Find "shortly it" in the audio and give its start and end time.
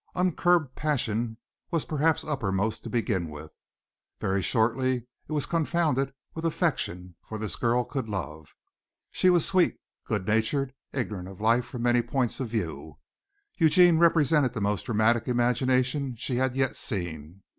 4.41-5.31